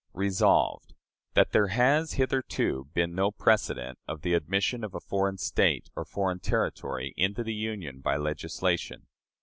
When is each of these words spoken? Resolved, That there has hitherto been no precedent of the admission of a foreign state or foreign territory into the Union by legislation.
Resolved, 0.15 0.95
That 1.35 1.51
there 1.51 1.67
has 1.67 2.13
hitherto 2.13 2.89
been 2.91 3.13
no 3.13 3.29
precedent 3.29 3.99
of 4.07 4.23
the 4.23 4.33
admission 4.33 4.83
of 4.83 4.95
a 4.95 4.99
foreign 4.99 5.37
state 5.37 5.89
or 5.95 6.05
foreign 6.05 6.39
territory 6.39 7.13
into 7.17 7.43
the 7.43 7.53
Union 7.53 7.99
by 8.01 8.17
legislation. 8.17 9.05